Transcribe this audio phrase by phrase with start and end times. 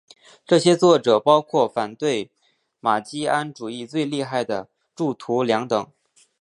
[0.47, 2.31] 这些作者包括反对
[2.79, 5.91] 马吉安主义最厉害的铁徒良等。